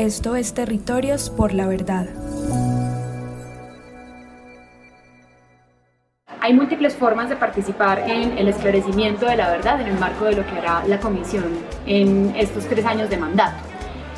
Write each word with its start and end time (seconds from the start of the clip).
Esto 0.00 0.34
es 0.34 0.54
Territorios 0.54 1.28
por 1.28 1.52
la 1.52 1.66
Verdad. 1.66 2.06
Hay 6.40 6.54
múltiples 6.54 6.94
formas 6.94 7.28
de 7.28 7.36
participar 7.36 8.08
en 8.08 8.38
el 8.38 8.48
esclarecimiento 8.48 9.26
de 9.26 9.36
la 9.36 9.50
verdad 9.50 9.78
en 9.78 9.88
el 9.88 9.98
marco 9.98 10.24
de 10.24 10.36
lo 10.36 10.46
que 10.46 10.52
hará 10.52 10.82
la 10.86 10.98
Comisión 11.00 11.44
en 11.84 12.34
estos 12.34 12.64
tres 12.64 12.86
años 12.86 13.10
de 13.10 13.18
mandato. 13.18 13.58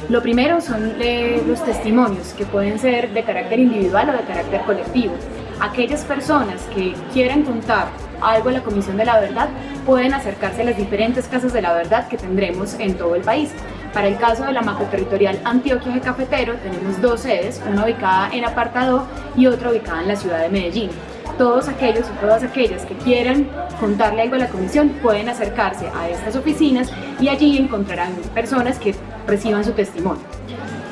Lo 0.08 0.22
primero 0.22 0.60
son 0.60 0.94
eh, 1.00 1.42
los 1.48 1.64
testimonios, 1.64 2.32
que 2.34 2.46
pueden 2.46 2.78
ser 2.78 3.12
de 3.12 3.24
carácter 3.24 3.58
individual 3.58 4.10
o 4.10 4.12
de 4.12 4.20
carácter 4.20 4.60
colectivo. 4.60 5.14
Aquellas 5.58 6.04
personas 6.04 6.62
que 6.76 6.94
quieran 7.12 7.42
contar 7.42 7.88
algo 8.20 8.50
a 8.50 8.52
la 8.52 8.62
Comisión 8.62 8.96
de 8.98 9.04
la 9.04 9.18
Verdad 9.18 9.48
pueden 9.84 10.14
acercarse 10.14 10.62
a 10.62 10.64
las 10.64 10.76
diferentes 10.76 11.26
casas 11.26 11.52
de 11.52 11.60
la 11.60 11.72
verdad 11.72 12.06
que 12.06 12.16
tendremos 12.16 12.74
en 12.74 12.96
todo 12.96 13.16
el 13.16 13.22
país. 13.22 13.50
Para 13.92 14.08
el 14.08 14.16
caso 14.16 14.44
de 14.44 14.52
la 14.52 14.62
macroterritorial 14.62 15.40
Antioquia 15.44 15.92
de 15.92 16.00
Cafetero 16.00 16.54
tenemos 16.56 17.00
dos 17.00 17.20
sedes, 17.20 17.60
una 17.70 17.84
ubicada 17.84 18.30
en 18.32 18.44
Apartado 18.44 19.06
y 19.36 19.46
otra 19.46 19.70
ubicada 19.70 20.02
en 20.02 20.08
la 20.08 20.16
ciudad 20.16 20.40
de 20.40 20.48
Medellín 20.48 20.90
todos 21.38 21.68
aquellos 21.68 22.06
y 22.08 22.20
todas 22.20 22.42
aquellas 22.42 22.84
que 22.86 22.94
quieran 22.94 23.48
contarle 23.80 24.22
algo 24.22 24.36
a 24.36 24.38
la 24.38 24.48
comisión 24.48 24.90
pueden 25.02 25.28
acercarse 25.28 25.88
a 25.88 26.08
estas 26.08 26.36
oficinas 26.36 26.92
y 27.20 27.28
allí 27.28 27.58
encontrarán 27.58 28.12
personas 28.34 28.78
que 28.78 28.94
reciban 29.26 29.64
su 29.64 29.72
testimonio. 29.72 30.22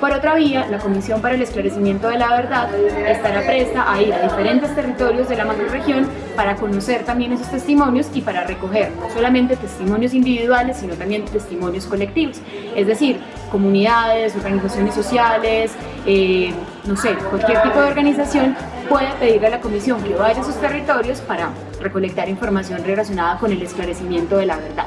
Por 0.00 0.12
otra 0.12 0.34
vía, 0.34 0.66
la 0.70 0.78
Comisión 0.78 1.20
para 1.20 1.34
el 1.34 1.42
Esclarecimiento 1.42 2.08
de 2.08 2.16
la 2.16 2.28
Verdad 2.28 2.74
estará 2.74 3.42
presta 3.42 3.92
a 3.92 4.00
ir 4.00 4.14
a 4.14 4.22
diferentes 4.22 4.74
territorios 4.74 5.28
de 5.28 5.36
la 5.36 5.45
macroregión 5.45 6.08
para 6.34 6.56
conocer 6.56 7.04
también 7.04 7.32
esos 7.34 7.50
testimonios 7.50 8.08
y 8.14 8.22
para 8.22 8.44
recoger 8.44 8.92
no 8.98 9.10
solamente 9.10 9.56
testimonios 9.56 10.14
individuales, 10.14 10.78
sino 10.78 10.94
también 10.94 11.27
testimonios 11.27 11.84
colectivos. 11.84 12.41
Es 12.74 12.86
decir, 12.86 13.20
comunidades, 13.52 14.34
organizaciones 14.36 14.94
sociales, 14.94 15.72
eh, 16.06 16.55
no 16.86 16.97
sé, 16.97 17.14
cualquier 17.28 17.60
tipo 17.60 17.78
de 17.78 17.88
organización 17.88 18.56
puede 18.88 19.12
pedirle 19.20 19.48
a 19.48 19.50
la 19.50 19.60
comisión 19.60 20.03
que 20.03 20.14
vaya 20.14 20.41
a 20.41 20.44
sus 20.44 20.55
territorios 20.55 21.20
para 21.20 21.50
recolectar 21.78 22.27
información 22.27 22.82
relacionada 22.84 23.38
con 23.38 23.53
el 23.53 23.60
esclarecimiento 23.60 24.38
de 24.38 24.47
la 24.47 24.56
verdad. 24.56 24.86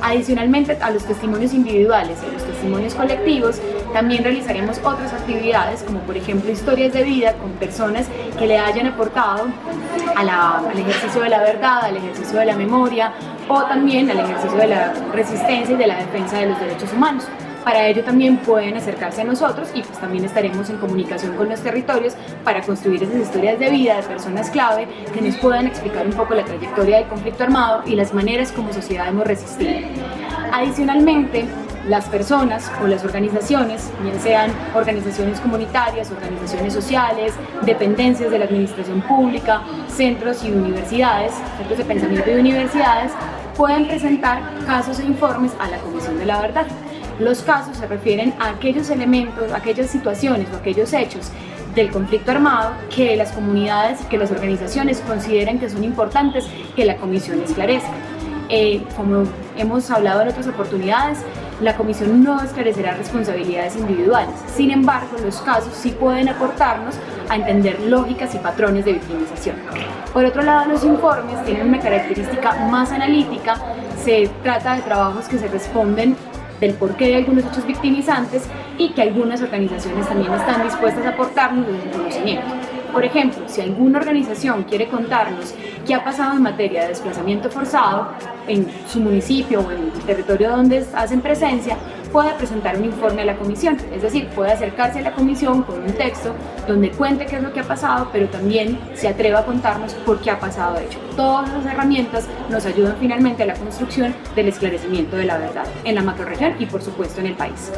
Adicionalmente 0.00 0.78
a 0.80 0.92
los 0.92 1.04
testimonios 1.04 1.52
individuales 1.52 2.18
y 2.22 2.30
a 2.30 2.32
los 2.32 2.44
testimonios 2.44 2.94
colectivos, 2.94 3.60
también 3.92 4.24
realizaremos 4.24 4.78
otras 4.78 5.12
actividades, 5.12 5.82
como 5.82 6.00
por 6.00 6.16
ejemplo 6.16 6.50
historias 6.50 6.92
de 6.92 7.02
vida 7.02 7.34
con 7.34 7.50
personas 7.52 8.06
que 8.38 8.46
le 8.46 8.58
hayan 8.58 8.86
aportado 8.86 9.46
al 10.16 10.78
ejercicio 10.78 11.22
de 11.22 11.28
la 11.28 11.40
verdad, 11.40 11.84
al 11.84 11.96
ejercicio 11.96 12.38
de 12.38 12.46
la 12.46 12.56
memoria 12.56 13.12
o 13.48 13.62
también 13.64 14.10
al 14.10 14.20
ejercicio 14.20 14.58
de 14.58 14.66
la 14.66 14.92
resistencia 15.12 15.74
y 15.74 15.78
de 15.78 15.86
la 15.86 15.96
defensa 15.96 16.38
de 16.38 16.46
los 16.46 16.60
derechos 16.60 16.92
humanos. 16.92 17.26
Para 17.64 17.86
ello 17.86 18.02
también 18.02 18.38
pueden 18.38 18.76
acercarse 18.76 19.20
a 19.20 19.24
nosotros 19.24 19.68
y 19.74 19.82
pues 19.82 19.98
también 19.98 20.24
estaremos 20.24 20.70
en 20.70 20.78
comunicación 20.78 21.36
con 21.36 21.50
los 21.50 21.60
territorios 21.60 22.14
para 22.42 22.62
construir 22.62 23.02
esas 23.02 23.16
historias 23.16 23.58
de 23.58 23.68
vida 23.68 23.96
de 23.96 24.02
personas 24.04 24.48
clave 24.50 24.88
que 25.12 25.20
nos 25.20 25.36
puedan 25.36 25.66
explicar 25.66 26.06
un 26.06 26.12
poco 26.12 26.34
la 26.34 26.44
trayectoria 26.44 26.98
del 26.98 27.08
conflicto 27.08 27.44
armado 27.44 27.82
y 27.84 27.94
las 27.94 28.14
maneras 28.14 28.52
como 28.52 28.72
sociedad 28.72 29.08
hemos 29.08 29.26
resistido. 29.26 29.80
Adicionalmente, 30.52 31.44
las 31.88 32.04
personas 32.04 32.70
o 32.82 32.86
las 32.86 33.04
organizaciones, 33.04 33.90
bien 34.02 34.20
sean 34.20 34.52
organizaciones 34.74 35.40
comunitarias, 35.40 36.10
organizaciones 36.10 36.74
sociales, 36.74 37.32
dependencias 37.62 38.30
de 38.30 38.38
la 38.38 38.44
administración 38.44 39.00
pública, 39.00 39.62
centros 39.88 40.44
y 40.44 40.50
universidades, 40.50 41.32
centros 41.56 41.78
de 41.78 41.84
pensamiento 41.84 42.30
y 42.30 42.34
universidades, 42.34 43.12
pueden 43.56 43.88
presentar 43.88 44.42
casos 44.66 45.00
e 45.00 45.04
informes 45.04 45.52
a 45.58 45.68
la 45.68 45.78
Comisión 45.78 46.18
de 46.18 46.26
la 46.26 46.40
Verdad. 46.40 46.66
Los 47.18 47.42
casos 47.42 47.76
se 47.78 47.86
refieren 47.86 48.34
a 48.38 48.50
aquellos 48.50 48.90
elementos, 48.90 49.50
aquellas 49.52 49.90
situaciones 49.90 50.46
o 50.52 50.56
aquellos 50.58 50.92
hechos 50.92 51.32
del 51.74 51.90
conflicto 51.90 52.30
armado 52.30 52.72
que 52.94 53.16
las 53.16 53.32
comunidades, 53.32 54.00
que 54.02 54.18
las 54.18 54.30
organizaciones 54.30 55.00
consideran 55.00 55.58
que 55.58 55.70
son 55.70 55.84
importantes 55.84 56.46
que 56.76 56.84
la 56.84 56.96
comisión 56.96 57.40
esclarezca. 57.42 57.92
Eh, 58.50 58.82
como 58.96 59.24
hemos 59.56 59.90
hablado 59.90 60.22
en 60.22 60.28
otras 60.28 60.46
oportunidades, 60.46 61.18
la 61.60 61.76
comisión 61.76 62.22
no 62.22 62.40
esclarecerá 62.40 62.94
responsabilidades 62.94 63.76
individuales. 63.76 64.34
Sin 64.54 64.70
embargo, 64.70 65.16
los 65.22 65.40
casos 65.40 65.74
sí 65.74 65.90
pueden 65.90 66.28
aportarnos 66.28 66.94
a 67.28 67.36
entender 67.36 67.80
lógicas 67.82 68.34
y 68.34 68.38
patrones 68.38 68.84
de 68.84 68.94
victimización. 68.94 69.56
Por 70.12 70.24
otro 70.24 70.42
lado, 70.42 70.70
los 70.70 70.84
informes 70.84 71.44
tienen 71.44 71.68
una 71.68 71.80
característica 71.80 72.54
más 72.70 72.92
analítica. 72.92 73.56
Se 74.02 74.30
trata 74.42 74.76
de 74.76 74.82
trabajos 74.82 75.26
que 75.28 75.38
se 75.38 75.48
responden 75.48 76.16
del 76.60 76.74
porqué 76.74 77.08
de 77.08 77.16
algunos 77.16 77.44
hechos 77.44 77.66
victimizantes 77.66 78.44
y 78.78 78.90
que 78.90 79.02
algunas 79.02 79.42
organizaciones 79.42 80.08
también 80.08 80.32
están 80.32 80.62
dispuestas 80.64 81.04
a 81.06 81.10
aportarnos 81.10 81.66
desde 81.66 81.92
su 81.92 81.98
conocimiento. 81.98 82.46
Por 82.92 83.04
ejemplo, 83.04 83.42
si 83.46 83.60
alguna 83.60 83.98
organización 83.98 84.64
quiere 84.64 84.88
contarnos 84.88 85.54
qué 85.86 85.94
ha 85.94 86.04
pasado 86.04 86.36
en 86.36 86.42
materia 86.42 86.82
de 86.82 86.88
desplazamiento 86.88 87.50
forzado 87.50 88.08
en 88.46 88.66
su 88.86 89.00
municipio 89.00 89.60
o 89.60 89.70
en 89.70 89.84
el 89.84 89.92
territorio 90.04 90.50
donde 90.50 90.84
hacen 90.94 91.20
presencia, 91.20 91.76
puede 92.12 92.32
presentar 92.34 92.76
un 92.76 92.86
informe 92.86 93.22
a 93.22 93.24
la 93.26 93.36
comisión, 93.36 93.76
es 93.92 94.02
decir, 94.02 94.28
puede 94.28 94.52
acercarse 94.52 95.00
a 95.00 95.02
la 95.02 95.12
comisión 95.12 95.62
con 95.62 95.82
un 95.82 95.92
texto 95.92 96.34
donde 96.66 96.90
cuente 96.90 97.26
qué 97.26 97.36
es 97.36 97.42
lo 97.42 97.52
que 97.52 97.60
ha 97.60 97.64
pasado, 97.64 98.08
pero 98.12 98.28
también 98.28 98.78
se 98.94 99.08
atreva 99.08 99.40
a 99.40 99.44
contarnos 99.44 99.92
por 99.94 100.20
qué 100.20 100.30
ha 100.30 100.40
pasado 100.40 100.78
hecho. 100.78 100.98
Todas 101.16 101.50
esas 101.50 101.66
herramientas 101.66 102.26
nos 102.48 102.64
ayudan 102.64 102.96
finalmente 102.98 103.42
a 103.42 103.46
la 103.46 103.54
construcción 103.54 104.14
del 104.34 104.48
esclarecimiento 104.48 105.16
de 105.16 105.24
la 105.24 105.38
verdad 105.38 105.66
en 105.84 105.94
la 105.94 106.02
macroregión 106.02 106.54
y 106.58 106.66
por 106.66 106.82
supuesto 106.82 107.20
en 107.20 107.26
el 107.28 107.34
país. 107.34 107.70